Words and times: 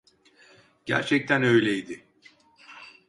Gerçekten 0.85 1.43
öyleydi. 1.43 2.03